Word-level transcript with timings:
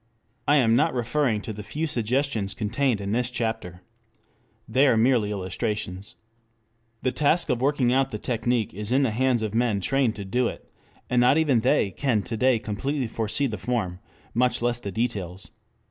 I 0.47 0.55
am 0.55 0.75
not 0.75 0.95
referring 0.95 1.41
to 1.43 1.53
the 1.53 1.61
few 1.61 1.85
suggestions 1.85 2.55
contained 2.55 2.99
in 2.99 3.11
this 3.11 3.29
chapter. 3.29 3.83
They 4.67 4.87
are 4.87 4.97
merely 4.97 5.29
illustrations. 5.29 6.15
The 7.03 7.11
task 7.11 7.49
of 7.49 7.61
working 7.61 7.93
out 7.93 8.09
the 8.09 8.17
technic 8.17 8.73
is 8.73 8.91
in 8.91 9.03
the 9.03 9.11
hands 9.11 9.43
of 9.43 9.53
men 9.53 9.79
trained 9.79 10.15
to 10.15 10.25
do 10.25 10.47
it, 10.47 10.73
and 11.07 11.21
not 11.21 11.37
even 11.37 11.59
they 11.59 11.91
can 11.91 12.23
to 12.23 12.35
day 12.35 12.57
completely 12.57 13.05
foresee 13.05 13.45
the 13.45 13.59
form, 13.59 13.99
much 14.33 14.59
less 14.59 14.79
the 14.79 14.91
details. 14.91 15.51